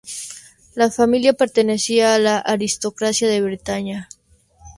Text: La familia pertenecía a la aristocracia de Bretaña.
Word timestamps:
La 0.75 0.89
familia 0.89 1.33
pertenecía 1.33 2.15
a 2.15 2.17
la 2.17 2.39
aristocracia 2.39 3.27
de 3.27 3.39
Bretaña. 3.39 4.09